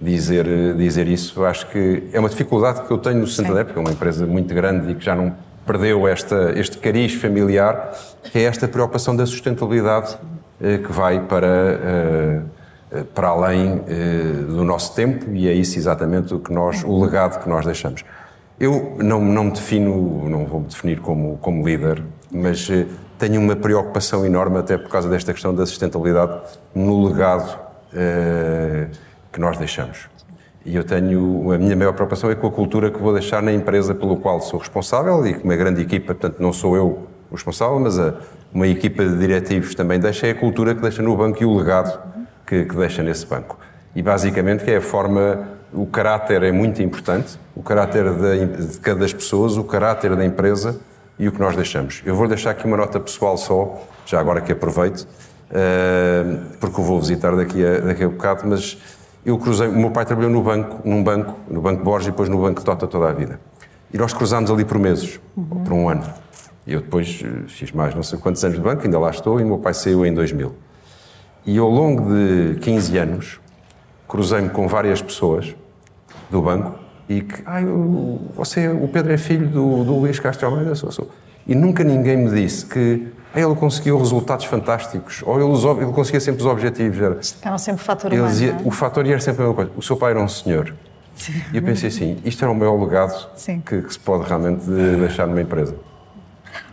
[0.00, 3.82] dizer, dizer isso, acho que é uma dificuldade que eu tenho no Santander, porque é
[3.82, 5.32] uma empresa muito grande e que já não
[5.64, 7.92] perdeu esta, este cariz familiar,
[8.24, 10.18] que é esta preocupação da sustentabilidade
[10.60, 11.46] eh, que vai para.
[11.46, 12.61] Eh, eh,
[13.14, 17.42] para além eh, do nosso tempo e é isso exatamente o que nós, o legado
[17.42, 18.04] que nós deixamos.
[18.60, 22.86] Eu não, não me defino, não vou me definir como, como líder, mas eh,
[23.18, 26.40] tenho uma preocupação enorme até por causa desta questão da sustentabilidade
[26.74, 27.60] no legado
[29.30, 30.08] que nós deixamos.
[30.64, 33.52] E eu tenho, a minha maior preocupação é com a cultura que vou deixar na
[33.52, 37.34] empresa pelo qual sou responsável e com uma grande equipa, portanto não sou eu o
[37.34, 38.14] responsável, mas a,
[38.52, 41.56] uma equipa de diretivos também deixa, é a cultura que deixa no banco e o
[41.56, 42.11] legado
[42.52, 43.58] que, que deixa nesse banco.
[43.96, 48.78] E basicamente que é a forma, o caráter é muito importante, o caráter de, de
[48.78, 50.78] cada das pessoas, o caráter da empresa
[51.18, 52.02] e o que nós deixamos.
[52.04, 56.84] Eu vou deixar aqui uma nota pessoal só, já agora que aproveito, uh, porque eu
[56.84, 58.76] vou visitar daqui a, daqui a bocado, mas
[59.24, 62.28] eu cruzei, o meu pai trabalhou no banco, num banco, no Banco Borges e depois
[62.28, 63.40] no Banco Tota toda a vida.
[63.94, 65.64] E nós cruzámos ali por meses, uhum.
[65.64, 66.04] por um ano.
[66.66, 69.40] E eu depois eh, fiz mais não sei quantos anos de banco, ainda lá estou,
[69.40, 70.54] e o meu pai saiu em 2000.
[71.44, 73.40] E ao longo de 15 anos,
[74.08, 75.54] cruzei-me com várias pessoas
[76.30, 76.78] do banco
[77.08, 77.60] e que, ah,
[78.34, 81.10] você, o Pedro é filho do, do Luís Castro Almeida, sou, sou.
[81.46, 86.20] E nunca ninguém me disse que ah, ele conseguiu resultados fantásticos, ou ele, ele conseguia
[86.20, 86.98] sempre os objetivos.
[86.98, 88.60] Era, era sempre o fator humano, dizia, é?
[88.64, 89.70] O fator era sempre a mesma coisa.
[89.76, 90.74] O seu pai era um senhor.
[91.16, 91.42] Sim.
[91.52, 93.28] E eu pensei assim, isto era o maior legado
[93.66, 95.74] que, que se pode realmente deixar numa empresa.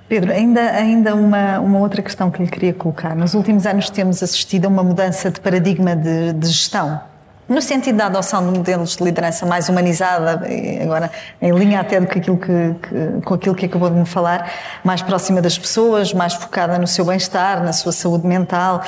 [0.10, 3.16] Pedro, ainda, ainda uma, uma outra questão que lhe queria colocar.
[3.16, 7.00] Nos últimos anos temos assistido a uma mudança de paradigma de, de gestão.
[7.48, 10.42] No sentido da adoção de modelos de liderança mais humanizada,
[10.82, 14.52] agora em linha até com aquilo que, que, com aquilo que acabou de me falar,
[14.84, 18.84] mais próxima das pessoas, mais focada no seu bem-estar, na sua saúde mental.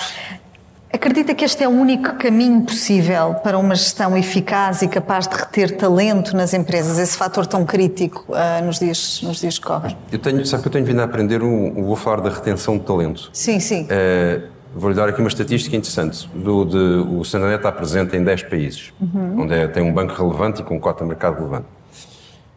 [0.93, 5.35] Acredita que este é o único caminho possível para uma gestão eficaz e capaz de
[5.35, 9.97] reter talento nas empresas, esse fator tão crítico uh, nos, dias, nos dias que correm?
[10.11, 12.83] Eu tenho, sabe que eu tenho vindo a aprender, um, vou falar da retenção de
[12.83, 13.29] talento.
[13.33, 13.83] Sim, sim.
[13.85, 16.29] Uh, Vou-lhe dar aqui uma estatística interessante.
[16.33, 19.41] Do, de, o Santander está presente em 10 países, uhum.
[19.41, 21.65] onde é, tem um banco relevante e com cota de mercado relevante.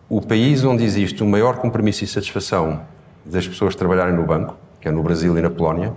[0.09, 2.83] O país onde existe o maior compromisso e satisfação
[3.25, 5.93] das pessoas que trabalharem no banco, que é no Brasil e na Polónia,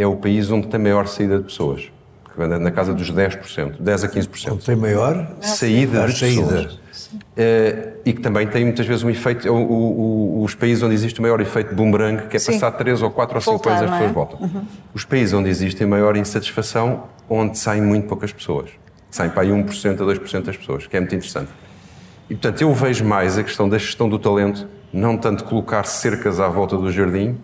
[0.00, 1.90] é o país onde tem maior saída de pessoas.
[2.32, 4.52] Que na casa dos 10%, 10 a 15%.
[4.52, 6.42] Onde tem maior saída de saída.
[6.42, 6.80] pessoas.
[7.12, 11.18] Uh, e que também tem muitas vezes um efeito, o, o, os países onde existe
[11.18, 12.52] o maior efeito boomerang, que é Sim.
[12.52, 13.92] passar 3 ou 4 ou 5 Voltar, anos as é?
[13.92, 14.66] pessoas voltam.
[14.94, 18.70] Os países onde existe a maior insatisfação, onde saem muito poucas pessoas.
[19.10, 21.50] Saem para aí 1% a 2% das pessoas, que é muito interessante.
[22.28, 26.38] E, portanto, eu vejo mais a questão da gestão do talento, não tanto colocar cercas
[26.38, 27.36] à volta do jardim,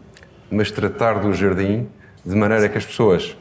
[0.48, 1.88] mas tratar do jardim
[2.26, 3.36] de maneira que as pessoas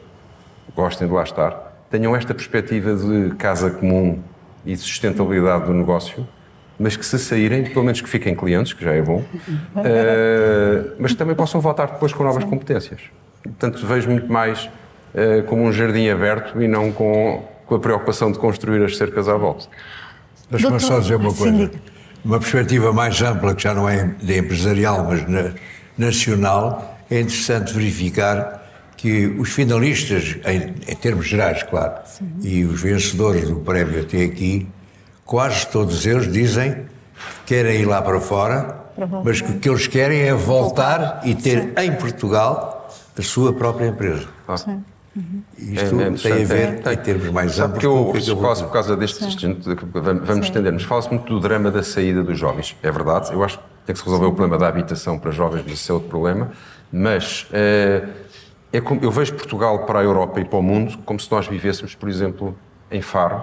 [0.74, 4.20] gostem de lá estar, tenham esta perspectiva de casa comum
[4.64, 6.26] e de sustentabilidade do negócio,
[6.78, 9.24] mas que se saírem, pelo menos que fiquem clientes, que já é bom,
[9.84, 13.00] eh, mas que também possam voltar depois com novas competências.
[13.42, 14.68] Portanto, vejo muito mais
[15.14, 19.28] eh, como um jardim aberto e não com, com a preocupação de construir as cercas
[19.28, 19.66] à volta.
[20.50, 21.70] Deixa-me só dizer uma Sim, coisa.
[22.24, 25.52] Uma perspectiva mais ampla, que já não é de empresarial, mas na-
[25.96, 28.65] nacional, é interessante verificar
[28.96, 31.94] que os finalistas, em, em termos gerais, claro,
[32.42, 34.66] e os vencedores do prémio até aqui,
[35.24, 36.72] quase todos eles dizem
[37.44, 38.84] que querem ir lá para fora,
[39.24, 43.86] mas que o que eles querem é voltar e ter em Portugal a sua própria
[43.88, 44.26] empresa.
[45.58, 46.92] Isto É- é tem a ver, é.
[46.92, 49.20] em termos mais amplos, que com eu eu falo por causa deste,
[50.22, 53.64] vamos estender-nos, fala-se muito do drama da saída dos jovens, é verdade, eu acho que
[53.86, 56.50] tem que se resolver o problema da habitação para jovens, mas isso é outro problema,
[56.92, 58.02] mas eh,
[58.76, 61.46] é como, eu vejo Portugal para a Europa e para o mundo como se nós
[61.46, 62.54] vivêssemos, por exemplo,
[62.90, 63.42] em Faro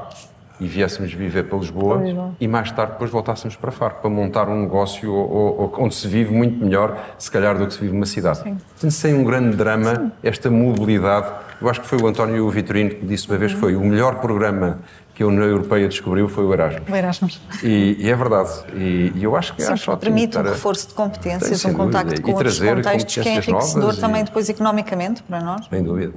[0.59, 1.97] e viéssemos viver para Lisboa,
[2.39, 6.07] e mais tarde depois voltássemos para Faro para montar um negócio ou- ou- onde se
[6.07, 8.43] vive muito melhor, se calhar, do que se vive numa cidade.
[8.43, 11.27] Portanto, sem um grande drama, esta mobilidade,
[11.59, 14.79] eu acho que foi o António Vitorino que disse uma vez, foi o melhor programa
[15.13, 16.89] que a União Europeia descobriu foi o Erasmus.
[16.89, 17.41] O Erasmus.
[17.63, 18.49] E, e é verdade.
[18.73, 21.75] E, e eu acho que Sim, acho ótimo permite um reforço de competências, Tem, um
[21.75, 25.67] contacto com E outros contextos que é enriquecedor também e- depois economicamente para nós.
[25.69, 26.13] Sem dúvida.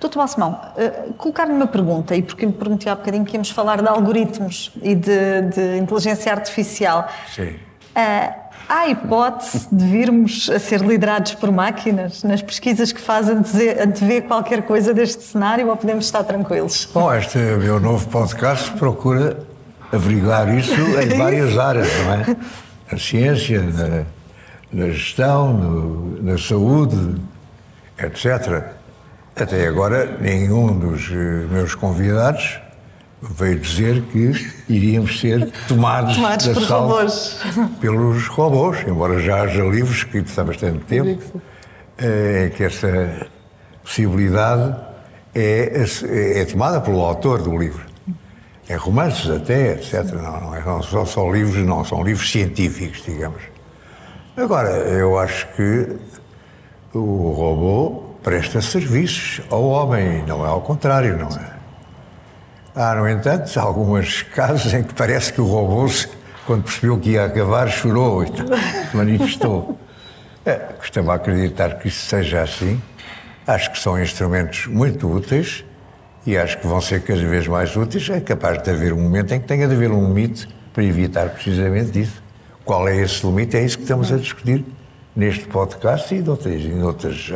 [0.00, 3.80] Doutor Balsemão, eh, colocar-lhe uma pergunta, e porque me perguntei há bocadinho que íamos falar
[3.80, 7.08] de algoritmos e de, de inteligência artificial.
[7.34, 7.54] Sim.
[7.94, 8.34] Ah,
[8.68, 13.36] há a hipótese de virmos a ser liderados por máquinas nas pesquisas que fazem
[13.82, 16.88] antever qualquer coisa deste cenário ou podemos estar tranquilos?
[16.94, 19.38] Bom, este meu novo podcast procura
[19.92, 22.36] averiguar isso em várias áreas, não é?
[22.92, 24.04] Na ciência, na,
[24.72, 27.16] na gestão, no- na saúde,
[27.98, 28.62] etc.
[29.34, 31.08] Até agora, nenhum dos
[31.50, 32.60] meus convidados
[33.22, 34.32] veio dizer que
[34.68, 37.36] iríamos ser tomados, Tomados de assalto robôs.
[37.80, 41.42] pelos robôs, embora já haja livros escritos há bastante tempo,
[41.98, 43.26] em que essa
[43.82, 44.74] possibilidade
[45.34, 45.84] é,
[46.40, 47.84] é tomada pelo autor do livro.
[48.68, 50.04] Em romances até, etc.
[50.12, 53.42] Não, não, é, não são só livros, não, são livros científicos, digamos.
[54.36, 55.96] Agora, eu acho que
[56.94, 61.59] o robô presta serviços ao homem, não é ao contrário, não é?
[62.74, 65.90] Há, no entanto, alguns casos em que parece que o robô,
[66.46, 68.30] quando percebeu que ia acabar, chorou e
[68.94, 69.76] manifestou.
[70.46, 72.80] É, costumo acreditar que isso seja assim.
[73.44, 75.64] Acho que são instrumentos muito úteis
[76.24, 78.08] e acho que vão ser cada vez mais úteis.
[78.08, 81.28] É capaz de haver um momento em que tenha de haver um limite para evitar
[81.30, 82.22] precisamente isso.
[82.64, 83.56] Qual é esse limite?
[83.56, 84.64] É isso que estamos a discutir
[85.16, 87.32] neste podcast e de outras, e de outras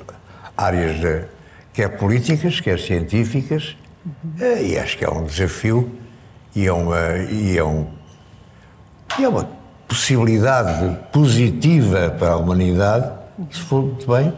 [0.57, 1.25] áreas, de,
[1.73, 3.77] quer políticas, quer científicas.
[4.41, 5.91] Eh, E acho que é um desafio
[6.55, 7.87] e é uma, e é um,
[9.19, 9.49] e é uma
[9.89, 13.11] possibilidade positiva para a humanidade
[13.51, 14.33] se for muito bem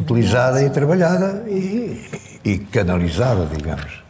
[0.00, 2.08] utilizada e trabalhada e,
[2.44, 4.01] e canalizada, digamos.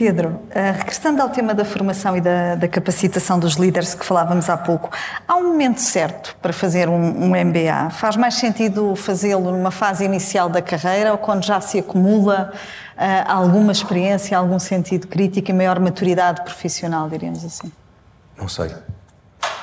[0.00, 4.48] Pedro, eh, regressando ao tema da formação e da, da capacitação dos líderes que falávamos
[4.48, 4.88] há pouco,
[5.28, 7.90] há um momento certo para fazer um, um MBA?
[7.90, 12.50] Faz mais sentido fazê-lo numa fase inicial da carreira ou quando já se acumula
[12.96, 17.70] eh, alguma experiência, algum sentido crítico e maior maturidade profissional, diríamos assim?
[18.38, 18.70] Não sei.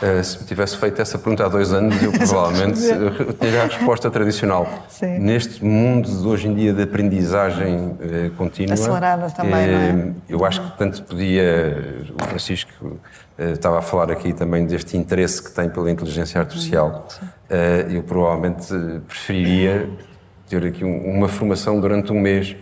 [0.02, 3.66] Eh, se me tivesse feito essa pergunta há dois anos, eu provavelmente eh, teria a
[3.66, 4.86] resposta tradicional.
[4.90, 5.18] Sim.
[5.20, 8.74] Neste mundo de hoje em dia de aprendizagem eh, contínua.
[8.74, 10.12] Acelerada também, não é?
[10.30, 12.04] Eu acho que, tanto podia.
[12.22, 13.00] O Francisco
[13.38, 17.08] estava a falar aqui também deste interesse que tem pela inteligência artificial.
[17.50, 18.68] Eh, eu provavelmente
[19.08, 19.90] preferiria
[20.48, 22.56] ter aqui um- uma formação durante um mês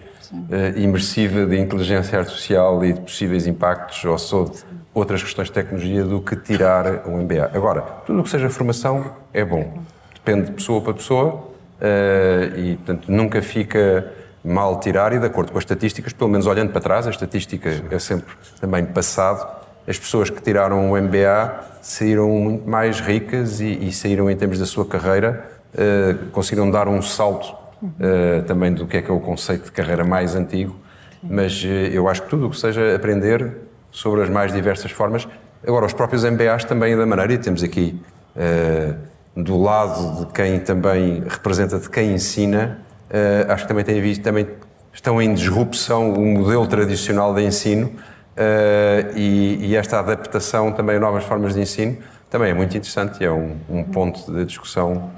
[0.76, 4.58] imersiva de inteligência artificial e de possíveis impactos ou sobre
[4.96, 7.52] outras questões de tecnologia do que tirar um MBA.
[7.54, 9.84] Agora, tudo o que seja formação é bom.
[10.14, 11.50] Depende de pessoa para pessoa
[11.82, 14.12] eh, e, portanto, nunca fica
[14.44, 17.70] mal tirar e de acordo com as estatísticas, pelo menos olhando para trás, a estatística
[17.92, 19.46] é sempre também passado,
[19.86, 24.58] as pessoas que tiraram o MBA saíram muito mais ricas e, e saíram em termos
[24.58, 25.46] da sua carreira,
[25.78, 27.54] eh, conseguiram dar um salto
[28.00, 30.76] eh, também do que é que é o conceito de carreira mais antigo,
[31.22, 33.65] mas eh, eu acho que tudo o que seja aprender
[33.96, 35.28] sobre as mais diversas formas,
[35.68, 38.00] Agora, os próprios MBAs também da maneira, e temos aqui
[38.36, 38.94] eh,
[39.36, 44.22] do lado de quem também representa, de quem ensina, eh, acho que também tem visto,
[44.22, 44.48] também
[44.94, 47.92] estão em disrupção o modelo tradicional de ensino
[48.38, 51.98] eh, e, e esta adaptação também a novas formas de ensino
[52.30, 55.10] também é muito interessante e é um, um ponto de discussão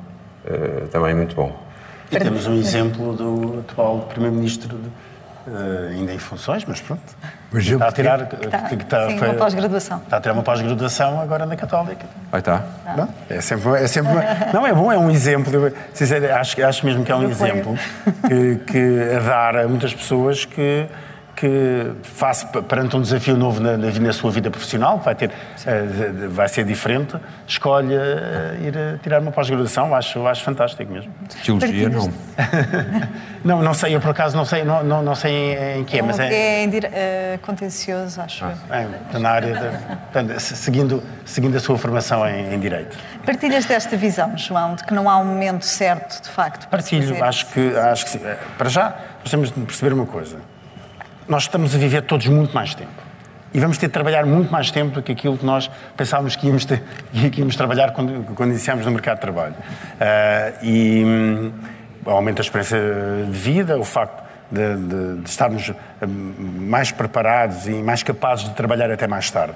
[0.92, 1.52] também muito bom.
[2.10, 4.90] E temos um exemplo do atual Primeiro-Ministro, de-
[5.48, 7.02] eh, ainda em funções, mas pronto.
[7.50, 8.26] Por exemplo, está a tirar.
[8.26, 9.98] Tá, que está- sim, foi- uma pós-graduação.
[10.00, 12.06] Está a tirar uma pós-graduação agora na Católica.
[12.32, 12.64] Aí está.
[12.98, 13.08] Não?
[13.30, 14.12] É sempre, é sempre
[14.54, 15.72] não é bom, é um exemplo.
[15.94, 17.78] Sincero, acho, acho mesmo que é um exemplo
[18.28, 20.86] que, que a dar a muitas pessoas que
[21.39, 25.30] que face perante um desafio novo na, na, na sua vida profissional, que vai ter,
[25.67, 29.93] eh, de- vai ser diferente, escolhe eh, ir a tirar uma pós-graduação.
[29.93, 31.12] Acho, acho fantástico mesmo.
[31.45, 32.12] Teologia não.
[33.45, 36.02] Não, não sei, eu por acaso não sei, não, não, não sei em que é,
[36.02, 38.52] mas é, É, em dire- eh, contencioso, acho eu.
[38.76, 39.78] é, na área de,
[40.12, 42.97] portanto, se- seguindo, seguindo a sua formação em, em Direito.
[43.26, 46.89] Partilhas desta visão, João, de que não há um momento certo, de facto, para se
[46.91, 48.19] Partilho, fazer acho que, acho que sim.
[48.26, 50.38] Eh, Para já, nós temos de perceber uma coisa.
[51.28, 52.92] Nós estamos a viver todos muito mais tempo.
[53.54, 56.48] E vamos ter de trabalhar muito mais tempo do que aquilo que nós pensávamos que
[56.48, 56.84] íamos, ter,
[57.32, 59.56] que íamos trabalhar quando, quando iniciámos no mercado de trabalho.
[60.00, 61.52] Ah, e
[62.06, 62.78] o aumento da experiência
[63.26, 65.70] de vida, o facto de, de- de estarmos
[66.02, 66.34] hum,
[66.70, 69.56] mais preparados e mais capazes de trabalhar até mais tarde.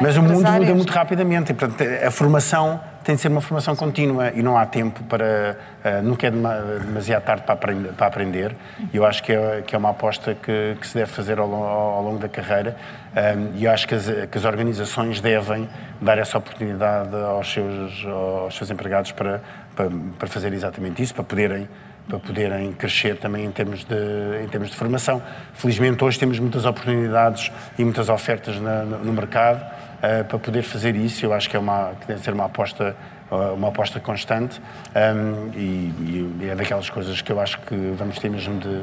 [0.00, 3.74] Mas o mundo muda muito rapidamente e, portanto, a formação tem de ser uma formação
[3.74, 5.56] contínua e não há tempo para.
[5.82, 7.92] eh, nunca é dema- demasiado tarde para aprender.
[7.94, 8.56] Para aprender.
[8.92, 12.02] Eu acho que é, que é uma aposta que, que se deve fazer ao, ao
[12.02, 12.76] longo da carreira
[13.16, 15.66] Um, e eu acho que as, que as organizações devem
[16.00, 19.40] dar essa oportunidade aos seus, aos seus empregados para,
[19.74, 21.66] para, para fazer exatamente isso, para poderem
[22.08, 23.94] para poderem crescer também em termos de,
[24.42, 25.22] em termos de formação.
[25.54, 29.64] Felizmente hoje temos muitas oportunidades e muitas ofertas na- no, no mercado
[30.02, 31.24] eh, para poder fazer isso.
[31.26, 32.96] Eu acho que é uma que deve ser uma aposta
[33.30, 34.58] eh, uma aposta constante
[34.96, 38.82] um, e, e é daquelas coisas que eu acho que vamos ter mesmo de,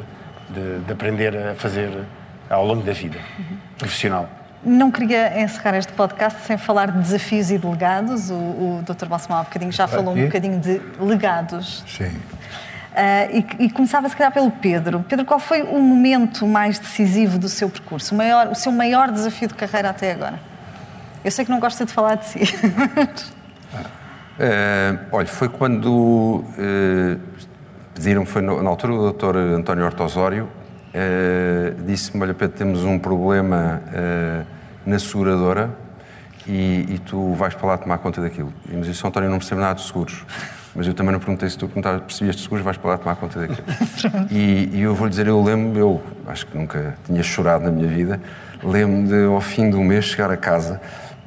[0.52, 1.90] de, de aprender a fazer
[2.48, 3.18] ao longo da vida
[3.78, 4.30] profissional.
[4.64, 8.30] Não queria encerrar este podcast sem falar de desafios e de legados.
[8.32, 9.06] O, o Dr.
[9.08, 11.84] Balsemão há bocadinho já falou um bocadinho de legados.
[11.88, 12.12] Sim.
[12.96, 15.04] Ah, e, e começava se calhar pelo Pedro.
[15.08, 18.14] Pedro, qual foi o momento mais decisivo do seu percurso?
[18.16, 20.40] O, maior, o seu maior desafio de carreira até agora?
[21.24, 22.40] Eu sei que não gosta de falar de si.
[24.38, 27.16] Eh, olha, foi quando eh,
[27.94, 30.50] pediram, foi no- na altura o doutor António Horta Osório,
[30.94, 33.82] eh, disse-me, olha Pedro, temos um problema
[34.86, 35.70] na seguradora
[36.46, 38.54] e, e tu vais para lá tomar conta daquilo.
[38.70, 40.26] E me disse, António, não percebo nada de seguros.
[40.76, 43.16] Mas eu também não perguntei se tu perguntavas, percebias de seguros, vais para lá tomar
[43.16, 43.66] conta daquilo.
[44.30, 47.72] e, e eu vou lhe dizer, eu lembro, eu acho que nunca tinha chorado na
[47.72, 48.20] minha vida,
[48.64, 50.82] lembro de ao fim do mês chegar a casa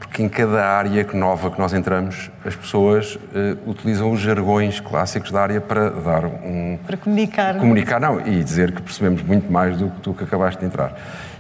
[0.08, 5.30] porque em cada área nova que nós entramos, as pessoas eh, utilizam os jargões clássicos
[5.30, 6.78] da área para dar um.
[6.87, 7.58] Para comunicar.
[7.58, 10.94] Comunicar, não, e dizer que percebemos muito mais do que tu que acabaste de entrar.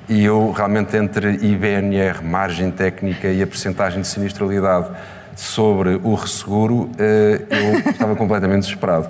[0.08, 4.90] E eu, realmente, entre IBNR, margem técnica e a percentagem de sinistralidade
[5.38, 9.08] sobre o resseguro, eh, eu estava completamente desesperado.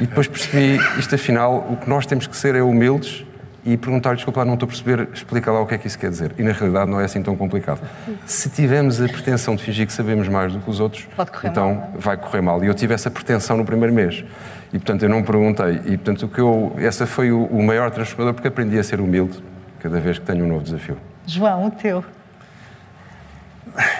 [0.00, 3.26] E depois percebi, isto afinal, o que nós temos que ser é humildes
[3.62, 6.08] e perguntar-lhe, desculpa, não estou a perceber, explica lá o que é que isso quer
[6.08, 6.32] dizer.
[6.38, 7.80] E na realidade não é assim tão complicado.
[8.24, 11.06] Se tivermos a pretensão de fingir que sabemos mais do que os outros,
[11.44, 11.92] então mal.
[11.98, 12.64] vai correr mal.
[12.64, 14.24] E eu tive essa pretensão no primeiro mês.
[14.72, 15.82] E portanto eu não perguntei.
[15.84, 18.98] E portanto o que eu, essa foi o, o maior transformador porque aprendi a ser
[18.98, 19.44] humilde
[19.78, 20.96] cada vez que tenho um novo desafio.
[21.26, 22.02] João, o teu.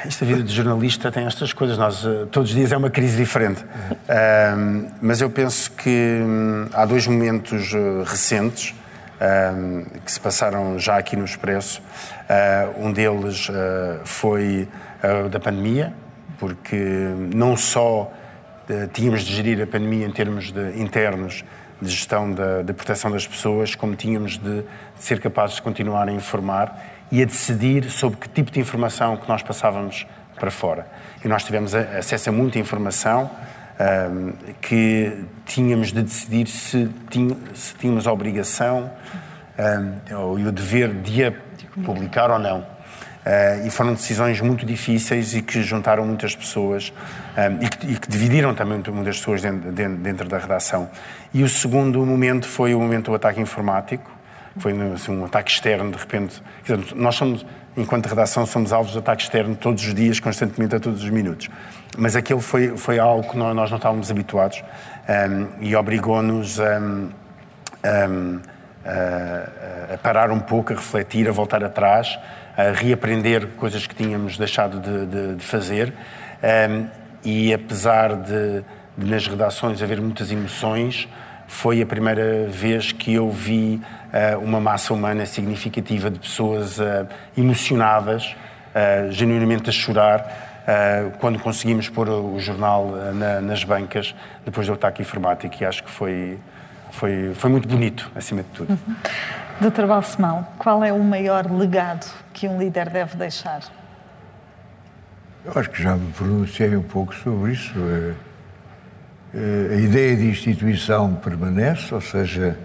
[0.06, 1.76] Esta vida de jornalista tem estas coisas.
[1.76, 3.62] Nós, eh, todos os dias é uma crise diferente.
[4.08, 8.74] Ahm, mas eu penso que hum, há dois momentos eh, recentes
[9.20, 11.82] ahm, que se passaram já aqui no Expresso.
[12.28, 14.68] Ah, um deles ah, foi
[15.30, 15.92] da pandemia,
[16.40, 16.76] porque
[17.32, 18.10] não só
[18.92, 21.44] tínhamos de gerir a pandemia em termos de, internos
[21.80, 24.64] de gestão da, da proteção das pessoas, como tínhamos de, de
[24.98, 29.28] ser capazes de continuar a informar e a decidir sobre que tipo de informação que
[29.28, 30.06] nós passávamos
[30.38, 30.86] para fora.
[31.24, 33.30] E nós tivemos acesso a muita informação
[33.78, 36.88] ahm, que tínhamos de decidir se,
[37.78, 38.90] tínhamos a obrigação
[40.18, 41.32] ou e o dever de a
[41.84, 42.60] publicar ou não.
[43.26, 46.92] Uh, e foram decisões muito difíceis e que juntaram muitas pessoas
[47.36, 50.88] um, e, que, e que dividiram também muitas pessoas dentro, dentro- dentro da redação.
[51.34, 54.15] E o segundo momento foi o momento do ataque informático,
[54.58, 56.42] foi assim, um ataque externo, de repente.
[56.94, 57.44] nós somos,
[57.76, 61.48] enquanto redação, somos alvos de ataque externo todos os dias, constantemente, a todos os minutos.
[61.96, 64.62] Mas aquele foi, foi algo que nó- nós não estávamos habituados
[65.08, 67.08] um, e obrigou-nos um,
[67.84, 68.40] um,
[68.84, 72.18] a, a parar um pouco, a refletir, a voltar atrás,
[72.56, 75.92] a reaprender coisas que tínhamos deixado de, de, de fazer.
[76.70, 76.86] Um,
[77.24, 78.64] e apesar de,
[78.96, 81.08] de, nas redações haver muitas emoções,
[81.48, 83.80] foi a primeira vez que eu vi
[84.42, 87.06] uma massa humana significativa de pessoas uh,
[87.36, 88.34] emocionadas,
[88.74, 90.46] uh, genuinamente a chorar,
[91.20, 94.12] quando conseguimos pôr o jornal na, nas bancas,
[94.44, 95.54] depois do ataque informático.
[95.60, 96.40] E acho que foi,
[96.90, 98.70] foi, foi muito bonito, acima de tudo.
[98.72, 98.96] Uhum.
[99.60, 103.60] Doutor Balsemão, qual é o maior legado que um líder deve deixar?
[105.44, 107.72] Eu acho que já me pronunciei um pouco sobre isso.
[109.32, 112.58] A ideia de instituição permanece, ou seja,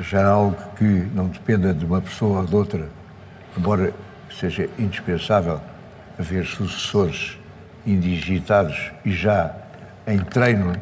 [0.00, 2.88] já algo que não dependa de uma pessoa ou de outra,
[3.56, 3.92] embora
[4.38, 5.60] seja indispensável
[6.18, 7.38] haver sucessores
[7.86, 9.54] indigitados e já
[10.06, 10.74] em treino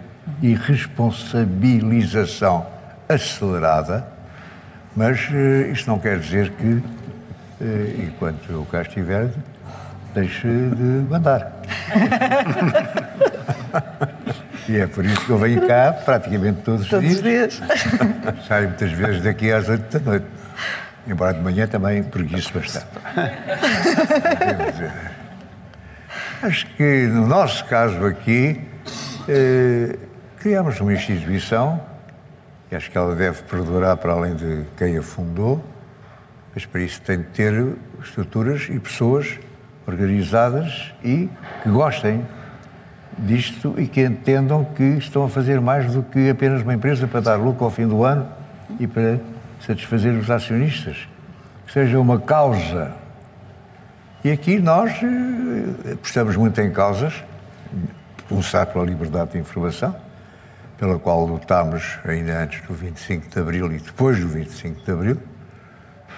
[0.43, 2.67] e responsabilização
[3.09, 4.07] acelerada,
[4.95, 6.83] mas uh, isto não quer dizer que, uh,
[8.03, 9.31] enquanto eu cá estiver,
[10.15, 11.53] deixe de mandar.
[14.69, 17.55] e é por isso que eu venho cá praticamente todos, todos os dias.
[17.55, 17.63] dias.
[18.47, 20.27] Saio muitas vezes daqui às oito da noite.
[21.07, 22.87] Embora de manhã também preguiço bastante.
[26.43, 28.61] Acho que no nosso caso aqui,
[29.29, 29.99] eh,
[30.39, 31.81] criamos uma instituição,
[32.71, 35.65] e acho que ela deve perdurar para além de quem a fundou,
[36.55, 39.41] mas para isso tem de ter estruturas e pessoas
[39.87, 41.29] organizadas e
[41.63, 42.25] que gostem
[43.19, 47.21] disto e que entendam que estão a fazer mais do que apenas uma empresa para
[47.21, 48.27] dar lucro ao fim do ano
[48.79, 49.19] e para
[49.65, 51.09] satisfazer os acionistas.
[51.67, 52.93] Que seja uma causa.
[54.25, 57.25] E aqui nós eh, apostamos muito em causas,
[58.29, 59.95] pulsar pela liberdade de informação,
[60.79, 65.19] pela qual lutámos ainda antes do 25 de Abril e depois do 25 de Abril,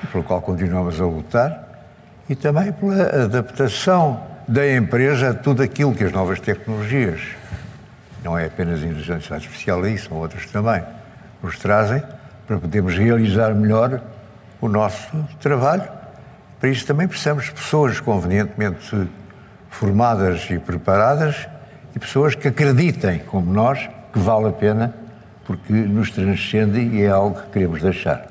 [0.02, 1.70] e pela qual continuamos a lutar
[2.30, 7.20] e também pela adaptação da empresa tudo aquilo que as novas tecnologias,
[8.24, 10.82] não é apenas a inteligência artificial aí, são outras também,
[11.40, 12.02] nos trazem
[12.48, 14.02] para podermos realizar melhor
[14.60, 15.88] o nosso trabalho.
[16.58, 19.08] Para isso também precisamos de pessoas convenientemente
[19.70, 21.46] formadas e preparadas
[21.94, 24.92] e pessoas que acreditem, como nós, que vale a pena
[25.44, 28.29] porque nos transcende e é algo que queremos deixar.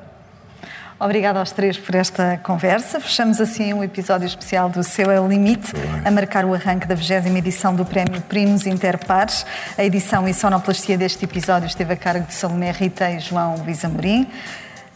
[0.99, 2.99] Obrigada aos três por esta conversa.
[2.99, 5.71] Fechamos assim um episódio especial do Seu é o Limite,
[6.03, 9.45] a marcar o arranque da 20 edição do Prémio Primos Interpares.
[9.77, 13.85] A edição e sonoplastia deste episódio esteve a cargo de Salomé Rita e João Luís
[13.85, 14.27] Amorim.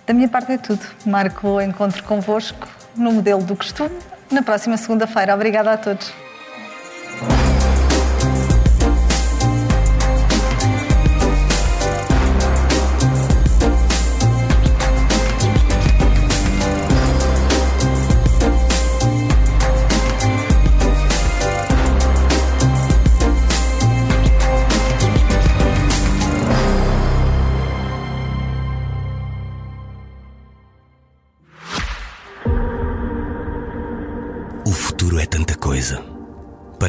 [0.06, 0.86] Da minha parte é tudo.
[1.06, 3.97] Marco o encontro convosco no modelo do costume
[4.30, 5.34] na próxima segunda-feira.
[5.34, 6.12] Obrigada a todos.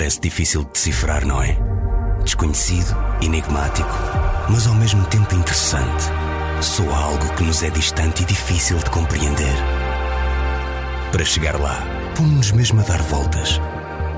[0.05, 1.57] Parece difícil de decifrar, não é?
[2.25, 3.89] Desconhecido, enigmático,
[4.51, 6.05] mas ao mesmo tempo interessante.
[6.61, 9.57] Soa algo que nos é distante e difícil de compreender.
[11.11, 11.83] Para chegar lá,
[12.15, 13.59] pomos-nos mesmo a dar voltas,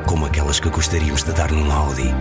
[0.09, 2.12] como aquelas que gostaríamos de dar num Audi.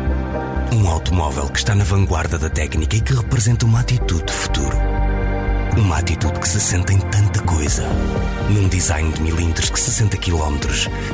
[0.72, 4.78] Um automóvel que está na vanguarda da técnica e que representa uma atitude de futuro.
[5.78, 7.86] Uma atitude que se sente em tanta coisa.
[8.50, 10.58] Num design de milímetros que 60 km,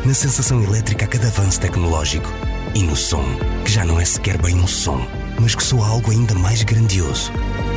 [0.05, 2.29] na sensação elétrica a cada avanço tecnológico
[2.75, 3.25] e no som,
[3.65, 5.03] que já não é sequer bem um som,
[5.39, 7.31] mas que soa algo ainda mais grandioso.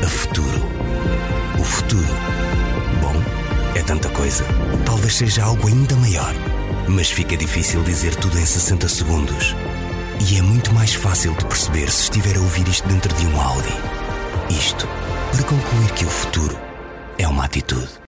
[0.05, 0.61] A futuro.
[1.59, 2.15] O futuro.
[3.01, 3.15] Bom,
[3.75, 4.45] é tanta coisa.
[4.85, 6.35] Talvez seja algo ainda maior.
[6.87, 9.57] Mas fica difícil dizer tudo em 60 segundos.
[10.29, 13.41] E é muito mais fácil de perceber se estiver a ouvir isto dentro de um
[13.41, 13.75] Audi.
[14.51, 14.87] Isto
[15.33, 16.74] para concluir que o futuro
[17.19, 18.03] é uma atitude.